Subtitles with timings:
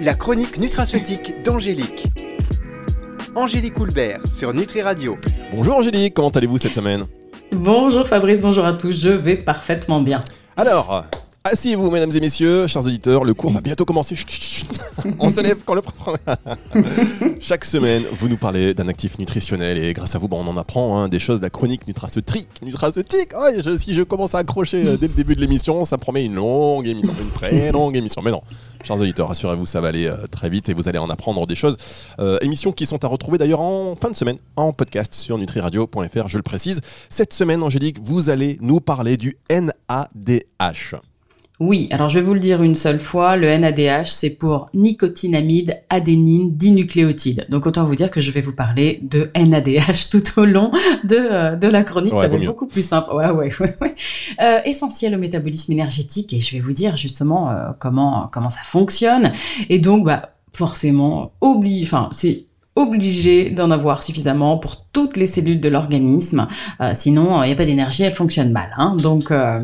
[0.00, 2.06] La chronique nutraceutique d'Angélique.
[3.34, 5.16] Angélique Coulbert sur Nutri Radio.
[5.50, 7.04] Bonjour Angélique, comment allez-vous cette semaine?
[7.52, 10.22] Bonjour Fabrice, bonjour à tous, je vais parfaitement bien.
[10.56, 11.04] Alors,
[11.46, 14.16] asseyez-vous mesdames et messieurs, chers auditeurs, le cours va bientôt commencer.
[14.16, 14.68] Chut, chut, chut.
[15.18, 15.82] On se lève quand le
[17.40, 20.56] Chaque semaine, vous nous parlez d'un actif nutritionnel et grâce à vous, bon, on en
[20.56, 22.48] apprend hein, des choses de la chronique nutraceutique.
[22.62, 25.98] Nutraceutique oh, je- Si je commence à accrocher euh, dès le début de l'émission, ça
[25.98, 28.22] promet une longue émission, une très longue émission.
[28.22, 28.42] Mais non,
[28.84, 31.54] chers auditeurs, rassurez-vous, ça va aller euh, très vite et vous allez en apprendre des
[31.54, 31.76] choses.
[32.18, 36.28] Euh, émissions qui sont à retrouver d'ailleurs en fin de semaine en podcast sur nutriradio.fr,
[36.28, 36.80] je le précise.
[37.10, 40.96] Cette semaine, Angélique, vous allez nous parler du NADH.
[41.58, 45.80] Oui, alors je vais vous le dire une seule fois, le NADH c'est pour nicotinamide
[45.88, 47.46] adénine dinucléotide.
[47.48, 50.70] Donc autant vous dire que je vais vous parler de NADH tout au long
[51.04, 53.10] de, euh, de la chronique, Ouais, ça va être beaucoup plus simple.
[53.12, 53.94] Ouais, ouais, ouais, ouais.
[54.42, 58.60] Euh, essentiel au métabolisme énergétique et je vais vous dire justement euh, comment, comment ça
[58.62, 59.32] fonctionne.
[59.70, 62.46] Et donc, bah, forcément, oublie, enfin, c'est
[62.76, 66.46] obligé d'en avoir suffisamment pour toutes les cellules de l'organisme.
[66.80, 68.70] Euh, sinon, il n'y a pas d'énergie, elle fonctionne mal.
[68.76, 68.96] Hein.
[69.02, 69.60] Donc, euh,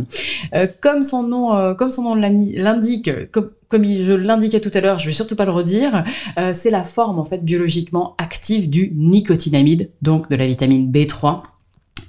[0.54, 3.50] euh, comme son nom, euh, comme son nom l'indi- l'indique, comme,
[3.84, 6.04] je l'indiquais tout à l'heure, je vais surtout pas le redire,
[6.38, 11.42] euh, c'est la forme en fait biologiquement active du nicotinamide, donc de la vitamine B3.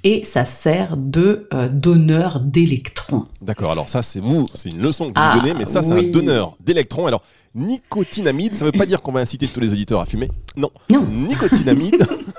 [0.06, 3.24] Et ça sert de euh, donneur d'électrons.
[3.40, 5.92] D'accord, alors ça c'est vous, c'est une leçon que vous Ah, donnez, mais ça c'est
[5.92, 7.06] un donneur d'électrons.
[7.06, 7.22] Alors,
[7.54, 10.28] nicotinamide, ça veut pas dire qu'on va inciter tous les auditeurs à fumer?
[10.56, 10.70] Non.
[10.90, 11.06] Non.
[11.06, 12.06] Nicotinamide.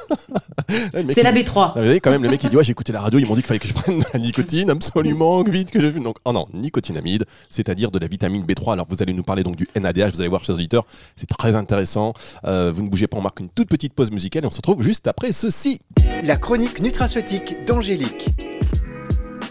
[1.10, 1.52] C'est la il- B3.
[1.58, 3.26] Ah, vous voyez, quand même, le mec il dit Ouais, j'ai écouté la radio, ils
[3.26, 6.04] m'ont dit qu'il fallait que je prenne de la nicotine, absolument, vite que je fume.
[6.04, 8.74] Donc, oh non, nicotinamide, c'est-à-dire de la vitamine B3.
[8.74, 11.56] Alors, vous allez nous parler donc du NADH, vous allez voir, chers auditeurs, c'est très
[11.56, 12.14] intéressant.
[12.46, 14.58] Euh, vous ne bougez pas, on marque une toute petite pause musicale et on se
[14.58, 15.80] retrouve juste après ceci.
[16.24, 18.30] La chronique nutraceutique d'Angélique.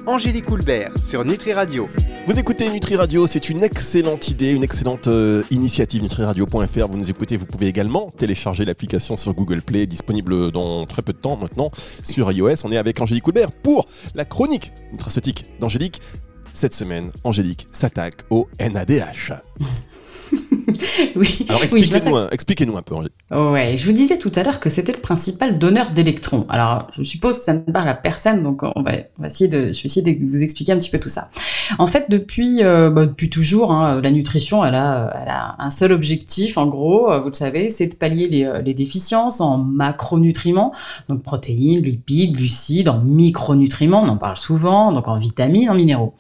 [0.07, 1.89] Angélique Coulbert sur Nutri Radio.
[2.27, 6.89] Vous écoutez Nutri Radio, c'est une excellente idée, une excellente euh, initiative nutriradio.fr.
[6.89, 11.15] Vous nous écoutez, vous pouvez également télécharger l'application sur Google Play, disponible dans très peu
[11.15, 11.71] de temps maintenant
[12.03, 12.65] sur iOS.
[12.65, 16.03] On est avec Angélique Coulbert pour la chronique nutraceutique d'Angélique.
[16.53, 19.33] Cette semaine, Angélique s'attaque au NADH.
[21.17, 22.95] Oui, Alors expliquez-nous un, peu.
[23.31, 26.47] Ouais, je vous disais tout à l'heure que c'était le principal donneur d'électrons.
[26.49, 29.49] Alors, je suppose que ça ne parle à personne, donc on va, on va essayer
[29.49, 31.31] de, je vais essayer de vous expliquer un petit peu tout ça.
[31.79, 35.71] En fait, depuis, euh, bah, depuis toujours, hein, la nutrition, elle a, elle a un
[35.71, 39.41] seul objectif, en gros, euh, vous le savez, c'est de pallier les, euh, les déficiences
[39.41, 40.73] en macronutriments,
[41.09, 46.15] donc protéines, lipides, glucides, en micronutriments, on en parle souvent, donc en vitamines, en minéraux.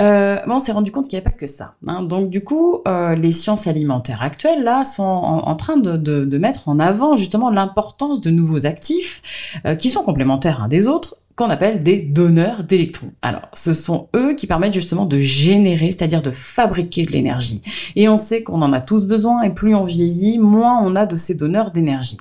[0.00, 1.74] Euh, bon, on s'est rendu compte qu'il n'y avait pas que ça.
[1.86, 2.02] hein.
[2.02, 6.78] Donc du coup, euh, les sciences alimentaires actuelles là sont en, train de mettre en
[6.78, 9.22] avant justement l'importance de nouveaux actifs
[9.66, 13.12] euh, qui sont complémentaires un des autres qu'on appelle des donneurs d'électrons.
[13.22, 17.62] Alors, ce sont eux qui permettent justement de générer, c'est-à-dire de fabriquer de l'énergie.
[17.96, 21.06] Et on sait qu'on en a tous besoin, et plus on vieillit, moins on a
[21.06, 22.18] de ces donneurs d'énergie.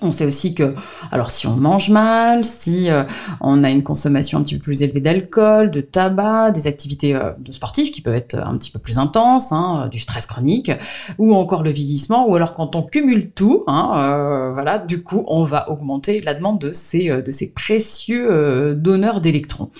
[0.00, 0.74] On sait aussi que,
[1.10, 3.02] alors si on mange mal, si euh,
[3.40, 7.32] on a une consommation un petit peu plus élevée d'alcool, de tabac, des activités euh,
[7.38, 10.70] de sportives qui peuvent être un petit peu plus intenses, hein, euh, du stress chronique,
[11.18, 15.42] ou encore le vieillissement, ou alors quand on cumule tout, hein, voilà, du coup on
[15.42, 19.70] va augmenter la demande de ces, de ces précieux donneurs d'électrons.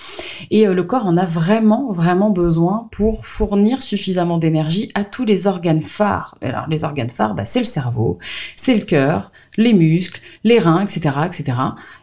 [0.51, 5.47] Et le corps en a vraiment, vraiment besoin pour fournir suffisamment d'énergie à tous les
[5.47, 6.37] organes phares.
[6.43, 8.19] Alors les organes phares, bah, c'est le cerveau,
[8.57, 11.53] c'est le cœur, les muscles, les reins, etc., etc.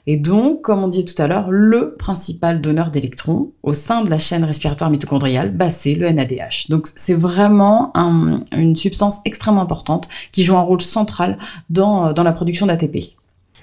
[0.05, 4.09] Et donc, comme on disait tout à l'heure, le principal donneur d'électrons au sein de
[4.11, 6.69] la chaîne respiratoire mitochondriale, bah, c'est le NADH.
[6.69, 11.37] Donc, c'est vraiment un- une substance extrêmement importante qui joue un rôle central
[11.71, 13.15] dans, dans la production d'ATP.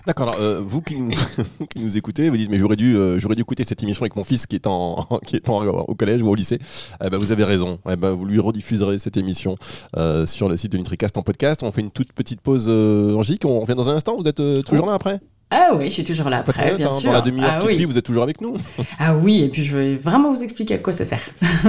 [0.05, 1.13] D'accord, alors euh, vous, qui nous,
[1.61, 4.03] vous qui nous écoutez, vous dites mais j'aurais dû, euh, j'aurais dû écouter cette émission
[4.03, 6.59] avec mon fils qui est, en, qui est en- au collège ou au lycée.
[7.05, 9.57] Eh ben, vous avez raison, Eh ben, vous lui rediffuserez cette émission
[9.97, 11.63] euh, sur le site de NutriCast en podcast.
[11.63, 14.41] On fait une toute petite pause euh, Angélique, on revient dans un instant, vous êtes
[14.41, 15.21] euh, toujours là après?
[15.55, 17.11] Ah oui, je suis toujours là après, honnête, bien hein, sûr.
[17.11, 17.75] Dans la demi-heure ah, qui oui.
[17.75, 18.57] suit, vous êtes toujours avec nous.
[18.99, 21.21] ah oui, et puis je vais vraiment vous expliquer à quoi ça sert.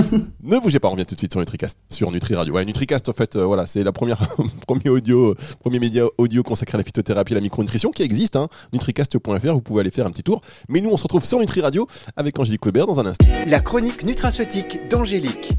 [0.42, 2.54] ne bougez pas, on revient tout de suite sur NutriCast, sur Nutri Radio.
[2.54, 4.20] Ouais, NutriCast, en fait, euh, voilà, c'est la première,
[4.68, 8.38] premier audio, premier média audio consacré à la phytothérapie et à la micronutrition qui existe,
[8.38, 10.40] hein, nutricast.fr, vous pouvez aller faire un petit tour.
[10.70, 13.28] Mais nous, on se retrouve sur Nutri Radio avec Angélique Colbert dans un instant.
[13.46, 15.52] La chronique nutraceutique d'Angélique.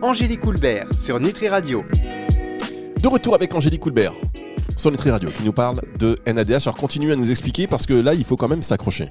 [0.00, 1.84] Angélique Coulbert sur Nutri Radio.
[2.98, 4.14] De retour avec Angélique Coulbert
[4.90, 6.66] Nutri Radio qui nous parle de NADH.
[6.66, 9.08] Alors continuez à nous expliquer parce que là, il faut quand même s'accrocher.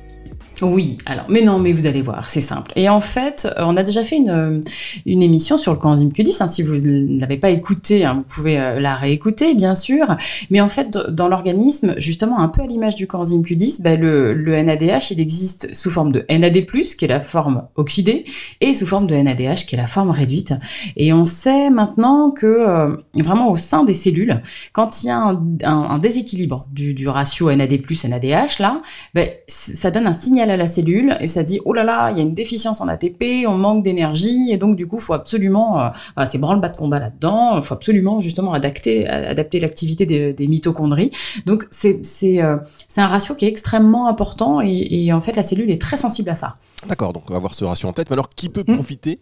[0.61, 2.71] Oui, alors, mais non, mais vous allez voir, c'est simple.
[2.75, 4.59] Et en fait, euh, on a déjà fait une, euh,
[5.05, 6.43] émission sur le coenzyme Q10.
[6.43, 10.15] Hein, si vous ne l'avez pas écouté, hein, vous pouvez euh, la réécouter, bien sûr.
[10.51, 14.33] Mais en fait, dans l'organisme, justement, un peu à l'image du coenzyme Q10, bah, le,
[14.63, 18.23] NADH, il existe sous forme de NAD+, qui est la forme oxydée,
[18.61, 20.53] et sous forme de NADH, qui est la forme réduite.
[20.95, 24.41] Et on sait maintenant que, vraiment au sein des cellules,
[24.71, 28.81] quand il y a un, déséquilibre du, du, ratio NAD+, NADH, là,
[29.15, 32.17] bah, ça donne un signal à la cellule et ça dit oh là là, il
[32.17, 35.81] y a une déficience en ATP, on manque d'énergie et donc du coup, faut absolument,
[35.81, 41.11] euh, c'est branle-bas de combat là-dedans, faut absolument justement adapter, adapter l'activité des, mitochondries.
[41.45, 42.57] Donc c'est c'est euh,
[42.89, 46.29] c'est un ratio qui est extrêmement important et, en fait la cellule est très sensible
[46.29, 46.55] à ça.
[46.87, 48.09] D'accord, donc on va avoir ce ratio en tête.
[48.09, 48.75] Mais alors qui peut hmm.
[48.75, 49.19] profiter,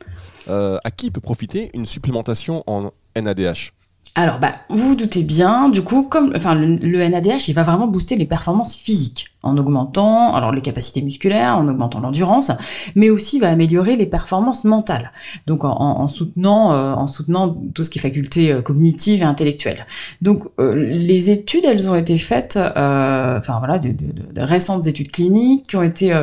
[0.49, 3.73] euh, à qui peut profiter une supplémentation en NADH
[4.13, 7.87] alors, bah, vous vous doutez bien, du coup, comme, enfin, le, NADH, il va vraiment
[7.87, 12.51] booster les performances physiques en augmentant alors les capacités musculaires, en augmentant l'endurance,
[12.95, 15.11] mais aussi va améliorer les performances mentales.
[15.47, 19.25] Donc en, en soutenant euh, en soutenant tout ce qui est faculté euh, cognitive et
[19.25, 19.85] intellectuelle.
[20.21, 25.67] Donc euh, les études, elles ont été faites, enfin voilà, de, de, récentes études cliniques
[25.67, 26.13] qui ont été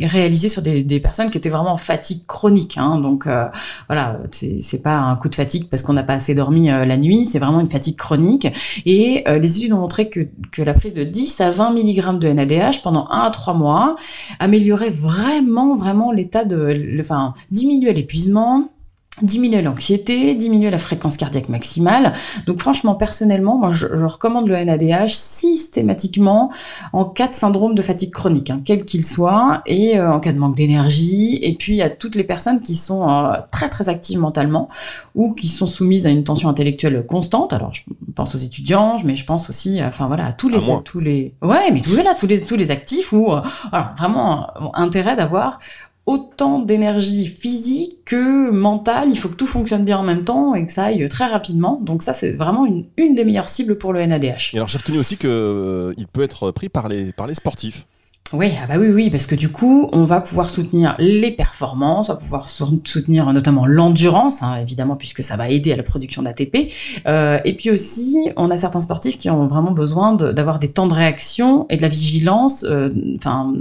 [0.00, 2.78] réalisées sur des, des, personnes qui étaient vraiment en fatigue chronique.
[2.78, 3.26] Hein, donc
[3.88, 7.11] voilà, c'est pas un coup de fatigue parce qu'on n'a pas assez dormi la nuit,
[7.24, 8.48] c'est vraiment une fatigue chronique.
[8.86, 10.20] Et les études ont montré que,
[10.50, 13.96] que la prise de 10 à 20 mg de NAD pendant un à trois mois,
[14.38, 18.68] améliorer vraiment, vraiment l'état de, enfin, diminuer l'épuisement,
[19.20, 22.14] diminuer l'anxiété, diminuer la fréquence cardiaque maximale.
[22.46, 26.50] Donc franchement, personnellement, moi je, recommande le NADH systématiquement
[26.92, 30.32] en cas de syndrome de fatigue chronique, hein, quel qu'il soit, et euh, en cas
[30.32, 34.18] de manque d'énergie, et puis à toutes les personnes qui sont euh, très très actives
[34.18, 34.68] mentalement
[35.14, 37.52] ou qui sont soumises à une tension intellectuelle constante.
[37.52, 37.82] Alors je
[38.14, 41.70] pense aux étudiants, mais je pense aussi, enfin voilà, à tous les, tous les, ouais,
[41.70, 43.42] mais tous, là, tous les tous les actifs ou euh,
[43.96, 45.58] vraiment intérêt d'avoir
[46.06, 49.08] autant d'énergie physique que mentale.
[49.10, 51.78] Il faut que tout fonctionne bien en même temps et que ça aille très rapidement.
[51.82, 54.54] Donc ça, c'est vraiment une, des meilleures cibles pour le NADH.
[54.54, 57.86] Et alors j'ai retenu aussi qu'il euh, peut être pris par les, par les sportifs.
[58.32, 62.08] Oui, ah bah oui, oui, parce que du coup, on va pouvoir soutenir les performances,
[62.08, 66.22] on va pouvoir soutenir notamment l'endurance, hein, évidemment, puisque ça va aider à la production
[66.22, 66.72] d'ATP.
[67.06, 70.86] Euh, et puis aussi, on a certains sportifs qui ont vraiment besoin d'avoir des temps
[70.86, 73.52] de réaction et de la vigilance, euh, enfin,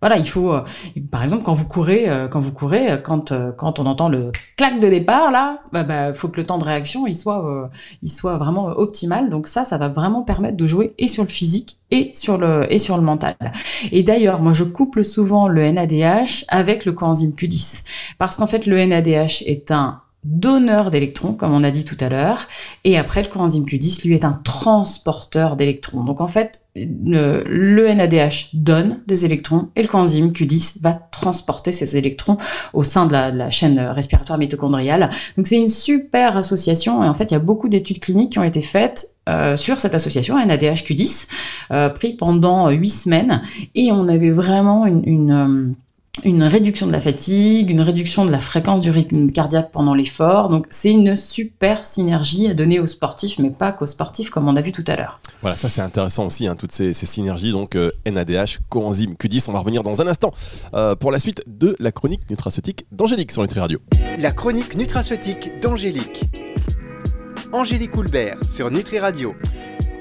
[0.00, 0.62] voilà, il faut, euh,
[1.10, 4.80] par exemple, quand vous courez, euh, quand vous courez, quand quand on entend le clac
[4.80, 7.70] de départ là, bah, bah faut que le temps de réaction il soit
[8.02, 9.28] il soit vraiment optimal.
[9.28, 13.00] Donc ça, ça va vraiment permettre de jouer et sur le physique et sur le
[13.00, 13.36] mental.
[13.92, 17.84] Et d'ailleurs, moi je couple souvent le NADH avec le coenzyme Q10
[18.18, 22.08] parce qu'en fait le NADH est un donneur d'électrons, comme on a dit tout à
[22.08, 22.46] l'heure,
[22.84, 26.04] et après le coenzyme Q10, lui, est un transporteur d'électrons.
[26.04, 31.96] Donc en fait, le, NADH donne des électrons et le coenzyme Q10 va transporter ces
[31.96, 32.36] électrons
[32.72, 35.10] au sein de la, chaîne respiratoire mitochondriale.
[35.36, 38.38] Donc c'est une super association et en fait il y a beaucoup d'études cliniques qui
[38.38, 41.28] ont été faites euh, sur cette association NADH Q10
[41.70, 43.42] euh, pris pendant huit semaines
[43.74, 45.72] et on avait vraiment une, euh,
[46.24, 50.48] une réduction de la fatigue, une réduction de la fréquence du rythme cardiaque pendant l'effort.
[50.48, 54.56] Donc c'est une super synergie à donner aux sportifs, mais pas qu'aux sportifs comme on
[54.56, 55.20] a vu tout à l'heure.
[55.40, 57.52] Voilà, ça c'est intéressant aussi, hein, toutes ces, synergies.
[57.52, 57.76] Donc
[58.06, 60.32] NADH, euh, coenzyme Q10, on va revenir dans un instant
[60.74, 63.78] euh, pour la suite de la chronique nutraceutique d'Angélique sur Nutri Radio.
[64.18, 66.24] La chronique nutraceutique d'Angélique.
[67.52, 69.34] Angélique Houlbert sur Nutri Radio.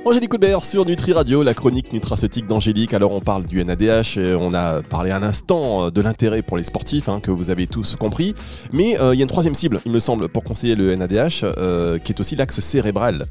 [0.07, 2.93] Angélique Coudbert sur Nutri Radio, la chronique nutraceutique d'Angélique.
[2.93, 6.55] Alors on parle du NADH, et on a parlé un instant euh, de l'intérêt pour
[6.55, 8.33] les sportifs, hein, que vous avez tous compris.
[8.71, 11.43] Mais euh, il y a une troisième cible, il me semble, pour conseiller le NADH,
[11.43, 13.25] euh, qui est aussi l'axe cérébral.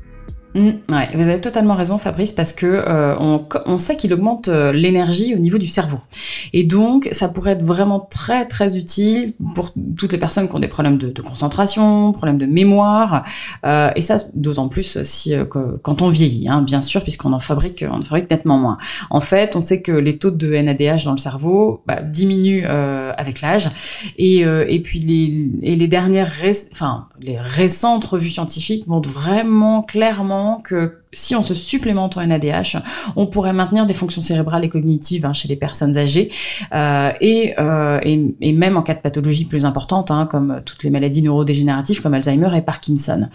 [0.57, 4.73] Mm, ouais, vous avez totalement raison, Fabrice, parce que euh, on, sait qu'il augmente euh,
[4.73, 5.99] l'énergie au niveau du cerveau,
[6.55, 10.59] et donc ça pourrait être vraiment très très utile pour toutes les personnes qui ont
[10.59, 13.25] des problèmes de, concentration, problèmes de mémoire,
[13.67, 15.35] euh, et ça d'autant plus si
[15.83, 18.79] quand on vieillit, hein, bien sûr, puisqu'on en fabrique, on en fabrique nettement moins.
[19.11, 23.43] En fait, on sait que les taux de NADH dans le cerveau bah, diminuent avec
[23.43, 23.69] l'âge,
[24.17, 26.33] et, et puis les, et les dernières,
[26.73, 32.79] enfin les récentes revues scientifiques montrent vraiment clairement que si on se supplémente en NADH,
[33.17, 36.31] on pourrait maintenir des fonctions cérébrales et cognitives hein, chez les personnes âgées
[36.73, 40.91] euh, euh, et, et, même en cas de pathologie plus importante, hein, comme toutes les
[40.91, 43.29] maladies neurodégénératives comme Alzheimer et Parkinson.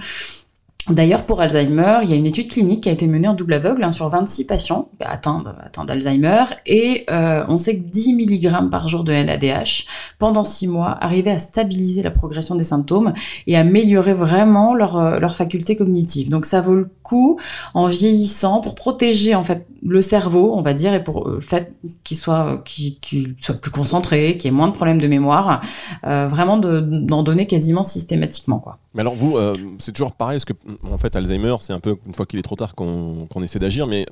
[0.89, 3.53] D'ailleurs, pour Alzheimer, il y a une étude clinique qui a été menée en double
[3.53, 5.43] aveugle hein, sur 26 patients atteints,
[5.85, 9.85] d'Alzheimer et euh, on sait que 10 mg par jour de NADH
[10.17, 13.13] pendant 6 mois arrivait à stabiliser la progression des symptômes
[13.45, 16.29] et améliorer vraiment leur, euh, leur faculté cognitive.
[16.29, 17.39] Donc ça vaut le coup
[17.75, 21.39] en vieillissant pour protéger en fait le cerveau, on va dire, et pour le euh,
[21.39, 21.73] fait
[22.03, 25.61] qu'il soit, plus concentré, qu'il ait moins de problèmes de mémoire,
[26.03, 28.59] vraiment d'en donner quasiment systématiquement.
[28.59, 28.79] Quoi.
[28.93, 29.37] Mais alors vous,
[29.79, 30.53] c'est toujours pareil, parce que
[30.91, 33.87] en fait, Alzheimer, c'est un peu une fois qu'il est trop tard qu'on essaie d'agir,
[33.87, 34.05] mais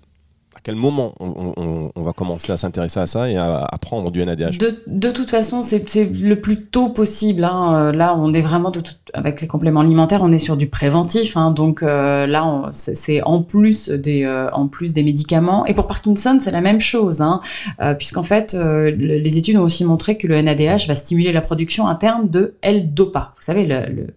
[0.56, 4.58] à quel moment on, va commencer à s'intéresser à ça et à, prendre du NADH
[4.88, 7.44] de, toute façon, c'est le plus tôt possible.
[7.44, 7.76] Hein.
[7.76, 8.72] Euh, là, on est vraiment
[9.14, 11.38] avec les compléments alimentaires, on est sur du préventif.
[11.38, 11.52] Hein.
[11.52, 15.66] donc euh, là, c'est en plus des euh, en plus des médicaments.
[15.66, 17.42] Et pour Parkinson, c'est la même chose, hein,
[17.98, 22.30] puisqu'en fait, les études ont aussi montré que le NADH va stimuler la production interne
[22.30, 23.34] de L-DOPA.
[23.36, 24.08] Vous savez, le,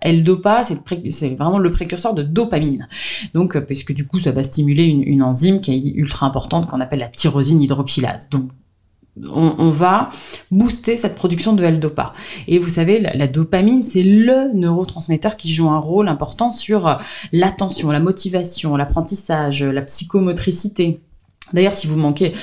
[0.00, 2.88] L-DOPA, c'est vraiment le précurseur de dopamine.
[3.34, 6.80] Donc, puisque du coup, ça va stimuler une, une enzyme qui est ultra importante qu'on
[6.80, 8.28] appelle la tyrosine hydroxylase.
[8.30, 8.50] Donc
[9.28, 10.10] on, va
[10.50, 12.14] booster cette production de L-DOPA.
[12.48, 16.94] Et vous savez, la, dopamine, c'est le neurotransmetteur qui joue un rôle important sur euh,
[17.32, 21.00] l'attention, la motivation, l'apprentissage, la psychomotricité.
[21.54, 22.34] D'ailleurs, si vous manquez,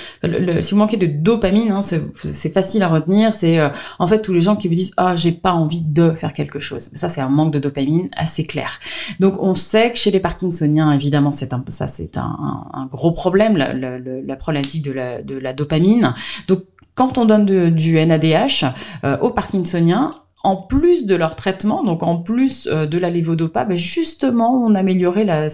[0.62, 3.34] si vous manquez de dopamine, hein, c'est facile à retenir.
[3.34, 6.12] C'est euh, en fait tous les gens qui vous disent ah j'ai pas envie de
[6.12, 6.90] faire quelque chose.
[6.94, 8.80] Ça c'est un manque de dopamine assez clair.
[9.20, 13.58] Donc on sait que chez les Parkinsoniens, évidemment, c'est un ça c'est un, gros problème
[13.58, 16.14] la, problématique de la, de la dopamine.
[16.48, 16.60] Donc
[16.96, 18.66] quand on donne du NADH
[19.04, 20.12] euh, aux Parkinsoniens,
[20.44, 24.74] en plus de leur traitement, donc en plus euh, de la lévodopa, ben justement, on
[24.74, 25.48] améliorait la,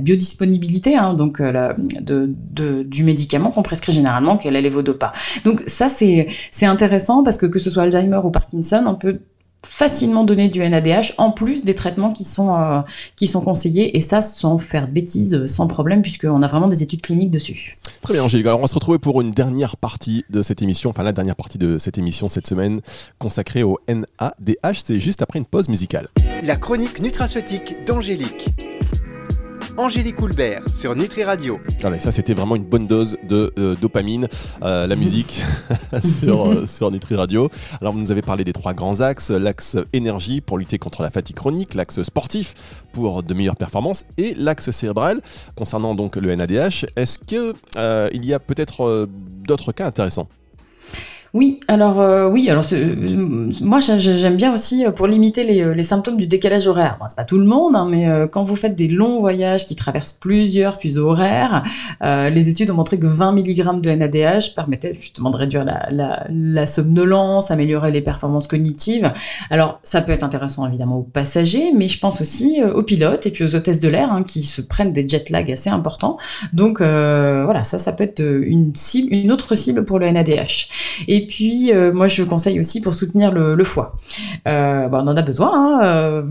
[0.00, 1.74] biodisponibilité hein, donc euh,
[2.84, 5.12] du médicament qu'on prescrit généralement, qui est la lévodopa.
[5.44, 6.26] Donc ça, c'est
[6.62, 9.20] intéressant parce que que ce soit Alzheimer ou Parkinson, on peut
[9.64, 12.80] facilement donner du NADH en plus des traitements qui sont, euh,
[13.16, 16.82] qui sont conseillés et ça sans faire de bêtises, sans problème puisqu'on a vraiment des
[16.82, 17.78] études cliniques dessus.
[18.02, 20.90] Très bien Angélique, alors on va se retrouver pour une dernière partie de cette émission,
[20.90, 22.80] enfin la dernière partie de cette émission cette semaine
[23.18, 26.08] consacrée au NADH, c'est juste après une pause musicale.
[26.42, 28.50] La chronique nutraceutique d'Angélique.
[29.78, 31.60] Angélique Coulbert sur Nutri Radio.
[31.84, 34.26] Allez, ça c'était vraiment une bonne dose de euh, dopamine,
[34.64, 35.40] euh, la musique
[36.02, 37.48] sur, euh, sur Nutri Radio.
[37.80, 41.10] Alors vous nous avez parlé des trois grands axes, l'axe énergie pour lutter contre la
[41.10, 45.20] fatigue chronique, l'axe sportif pour de meilleures performances et l'axe cérébral
[45.54, 46.86] concernant donc le NADH.
[46.96, 49.08] Est-ce qu'il y a peut-être
[49.46, 50.28] d'autres cas intéressants?
[51.34, 56.16] Oui, alors euh, oui, alors euh, moi j'aime bien aussi euh, pour limiter les, symptômes
[56.16, 56.96] du décalage horaire.
[56.98, 59.76] Bon, c'est pas tout le monde, hein, mais quand vous faites des longs voyages qui
[59.76, 61.64] traversent plusieurs fuseaux horaires,
[62.02, 66.66] les études ont montré que 20 mg de NADH permettait justement de réduire la, la,
[66.66, 69.12] somnolence, améliorer les performances cognitives.
[69.50, 73.30] Alors ça peut être intéressant évidemment aux passagers, mais je pense aussi aux pilotes et
[73.30, 76.18] puis aux hôtesses de l'air hein, qui se prennent des jet lag assez importants.
[76.52, 80.68] Donc voilà, ça ça peut être une cible, une autre cible pour le NADH.
[81.18, 83.96] Et puis, euh, moi, je conseille aussi pour soutenir le, foie.
[84.46, 86.22] Euh, on en a besoin, hein, euh,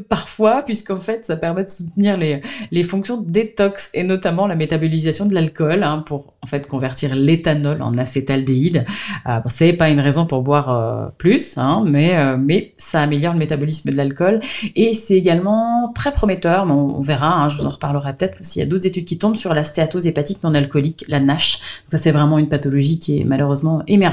[0.08, 5.34] parfois, puisqu'en fait, ça permet de soutenir les, fonctions détox et notamment la métabolisation de
[5.34, 8.86] l'alcool hein, pour en fait convertir l'éthanol en acétaldéhyde.
[9.26, 13.96] Bon, c'est pas une raison pour boire plus, hein, mais, ça améliore le métabolisme de
[13.96, 14.40] l'alcool
[14.76, 16.64] et c'est également très prometteur.
[16.64, 19.36] Mais on, verra, je vous en reparlerai peut-être s'il y a d'autres études qui tombent
[19.36, 21.82] sur la stéatose hépatique non alcoolique, la NASH.
[21.90, 24.05] ça, c'est vraiment une pathologie qui est malheureusement émergente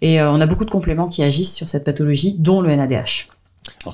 [0.00, 3.28] et euh, on a beaucoup de compléments qui agissent sur cette pathologie, dont le NADH.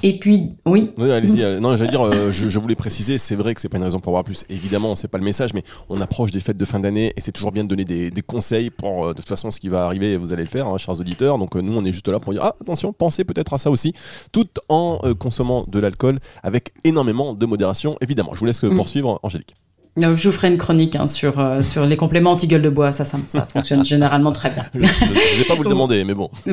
[0.03, 0.91] et puis, oui.
[0.99, 1.43] Oui, allez-y.
[1.43, 4.01] Euh, non, j'allais dire, euh, je, voulais préciser, c'est vrai que c'est pas une raison
[4.01, 4.45] pour voir plus.
[4.49, 7.33] Évidemment, c'est pas le message, mais on approche des fêtes de fin d'année et c'est
[7.33, 10.33] toujours bien de donner des, conseils pour, de toute façon, ce qui va arriver, vous
[10.33, 11.39] allez le faire, hein, chers auditeurs.
[11.39, 13.93] Donc, nous, on est juste là pour dire, ah, attention, pensez peut-être à ça aussi,
[14.33, 18.33] tout en consommant de l'alcool avec énormément de modération, évidemment.
[18.35, 18.77] Je vous laisse mm.
[18.77, 19.55] poursuivre, Angélique.
[19.97, 23.05] Je vous ferai une chronique hein, sur, euh, sur les compléments anti-gueule de bois, ça,
[23.05, 23.19] ça,
[23.53, 24.65] fonctionne généralement très bien.
[24.75, 26.31] je ne vais pas vous le demander, mais bon.
[26.47, 26.53] je,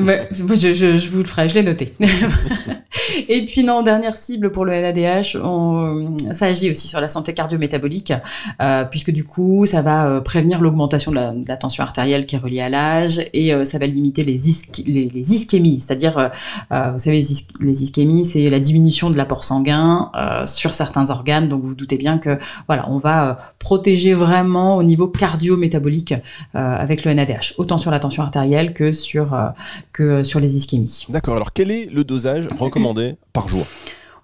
[0.74, 1.94] je, vous le ferai, je l'ai noté.
[3.28, 7.34] Et puis non, dernière cible pour le NADH, on, ça agit aussi sur la santé
[7.34, 8.12] cardio-métabolique,
[8.60, 12.38] euh, puisque du coup, ça va euh, prévenir l'augmentation de, la, tension artérielle qui est
[12.38, 14.40] reliée à l'âge, et ça va limiter les,
[14.86, 16.30] les, les, ischémies, c'est-à-dire,
[16.70, 17.20] vous savez,
[17.60, 20.10] les, ischémies, c'est la diminution de l'apport sanguin
[20.46, 24.82] sur certains organes, donc vous, vous doutez bien que, voilà, on va protéger vraiment au
[24.82, 29.48] niveau cardio-métabolique euh, avec le NADH, autant sur la tension artérielle que sur, euh,
[29.92, 31.06] que sur les ischémies.
[31.08, 32.97] D'accord, alors quel est le dosage recommandé?
[33.32, 33.66] Par jour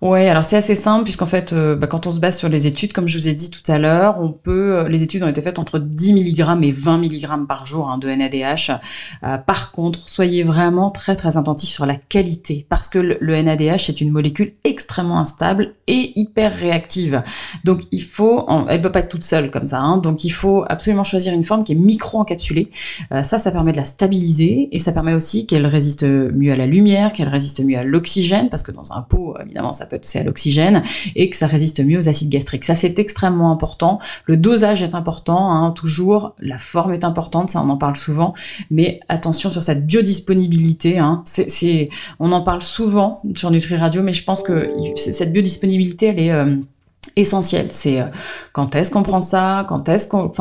[0.03, 2.67] Ouais, alors c'est assez simple puisqu'en fait, euh, bah, quand on se base sur les
[2.67, 5.29] études, comme je vous ai dit tout à l'heure, on peut, euh, les études ont
[5.29, 8.73] été faites entre 10 mg et 20 mg par jour hein, de NADH.
[9.23, 13.89] Euh, par contre, soyez vraiment très très attentifs sur la qualité parce que le, NADH
[13.89, 17.23] est une molécule extrêmement instable et hyper réactive.
[17.65, 19.79] Donc il faut, elle peut pas être toute seule comme ça.
[19.79, 22.71] Hein, donc il faut absolument choisir une forme qui est micro-encapsulée.
[23.23, 26.67] ça, ça permet de la stabiliser et ça permet aussi qu'elle résiste mieux à la
[26.67, 30.21] lumière, qu'elle résiste mieux à l'oxygène parce que dans un pot, évidemment, ça peut c'est
[30.21, 30.83] à l'oxygène,
[31.15, 32.65] et que ça résiste mieux aux acides gastriques.
[32.65, 33.99] Ça, c'est extrêmement important.
[34.27, 36.35] Le dosage est important, hein, toujours.
[36.39, 38.35] La forme est importante, ça, on en parle souvent.
[38.71, 40.99] Mais attention sur cette biodisponibilité.
[40.99, 41.23] Hein.
[41.27, 46.19] C'est, on en parle souvent sur Nutri Radio, mais je pense que cette biodisponibilité, elle
[46.19, 46.33] est...
[46.33, 46.57] Euh,
[47.17, 47.69] essentiel.
[47.71, 48.07] C'est euh,
[48.53, 50.33] quand est-ce qu'on prend ça, quand est-ce qu'on,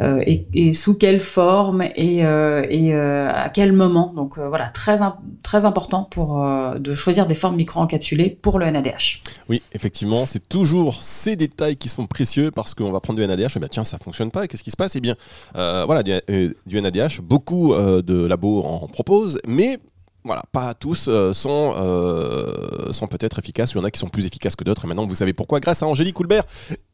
[0.00, 4.12] euh, et, sous quelle forme et, euh, et à quel moment.
[4.14, 4.98] Donc voilà, très
[5.42, 6.44] très important pour
[6.78, 9.22] de choisir des formes micro-encapsulées pour le NADH.
[9.48, 13.56] Oui, effectivement, c'est toujours ces détails qui sont précieux parce qu'on va prendre du NADH,
[13.56, 14.46] et bien tiens, ça fonctionne pas.
[14.46, 14.96] Qu'est-ce qui se passe?
[14.96, 15.16] Eh bien,
[15.54, 16.12] voilà, du,
[16.66, 19.78] du, NADH, beaucoup de labos en proposent, mais
[20.24, 23.72] voilà, pas tous euh, sont, euh, sont peut-être efficaces.
[23.72, 24.84] Il y en a qui sont plus efficaces que d'autres.
[24.84, 25.60] Et maintenant, vous savez pourquoi.
[25.60, 26.44] Grâce à Angélique Coulbert.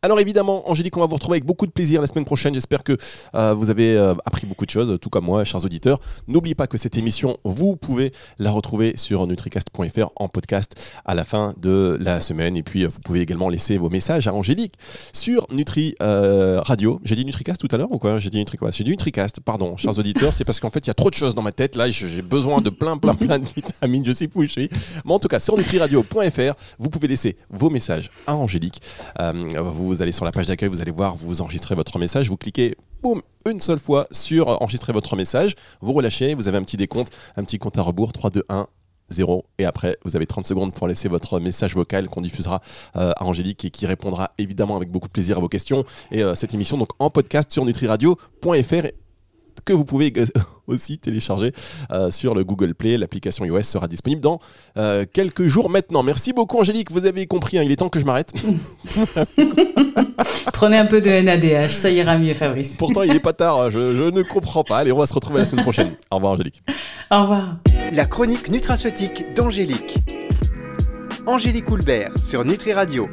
[0.02, 2.54] Alors évidemment, Angélique, on va vous retrouver avec beaucoup de plaisir la semaine prochaine.
[2.54, 2.96] J'espère que
[3.34, 5.98] euh, vous avez appris beaucoup de choses, tout comme moi, chers auditeurs.
[6.28, 11.24] N'oubliez pas que cette émission, vous pouvez la retrouver sur nutricast.fr en podcast à la
[11.24, 12.56] fin de la semaine.
[12.56, 14.74] Et puis, vous pouvez également laisser vos messages à Angélique
[15.12, 17.00] sur Nutri Radio.
[17.02, 18.20] J'ai dit Nutricast tout à l'heure ou quoi?
[18.20, 18.78] J'ai dit Nutricast.
[18.78, 20.32] J'ai dit Nutricast, pardon, chers auditeurs.
[20.32, 21.74] C'est parce qu'en fait, il y a trop de choses dans ma tête.
[21.74, 24.68] Là, j'ai besoin de plein, plein, plein de vitamines, je sais plus où je suis.
[25.04, 28.80] Mais en tout cas, sur nutriradio.fr, vous pouvez laisser vos messages à Angélique.
[29.20, 32.36] Euh, vous allez sur la page d'accueil, vous allez voir, vous enregistrez votre message, vous
[32.36, 36.76] cliquez boum, une seule fois sur enregistrer votre message, vous relâchez, vous avez un petit
[36.76, 38.66] décompte, un petit compte à rebours, 3, 2, 1,
[39.10, 42.60] 0 et après vous avez 30 secondes pour laisser votre message vocal qu'on diffusera
[42.96, 46.22] euh, à Angélique et qui répondra évidemment avec beaucoup de plaisir à vos questions et
[46.22, 49.05] euh, cette émission donc en podcast sur nutriradio.fr
[49.66, 50.14] que vous pouvez
[50.66, 51.52] aussi télécharger
[51.90, 52.96] euh, sur le Google Play.
[52.96, 54.40] L'application iOS sera disponible dans
[54.78, 56.02] euh, quelques jours maintenant.
[56.02, 58.32] Merci beaucoup Angélique, vous avez compris, hein, il est temps que je m'arrête.
[60.54, 62.76] Prenez un peu de NADH, ça ira mieux Fabrice.
[62.78, 64.78] Pourtant il n'est pas tard, hein, je, ne comprends pas.
[64.78, 65.96] Allez, on va se retrouver la semaine prochaine.
[66.10, 66.62] Au revoir Angélique.
[67.10, 67.58] Au revoir.
[67.92, 69.98] La chronique nutraceutique d'Angélique.
[71.26, 73.04] Angélique Houlbert sur Nutri Radio.